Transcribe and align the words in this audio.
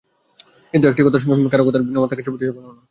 কিন্তু 0.73 0.85
একটি 0.87 1.01
কথার 1.05 1.21
সঙ্গে 1.23 1.51
কারও 1.53 1.63
কারও 1.65 1.83
ভিন্নমত 1.85 2.07
থাকায় 2.11 2.25
বাণীটি 2.25 2.45
ছাপা 2.47 2.59
হলো 2.59 2.69
না। 2.69 2.79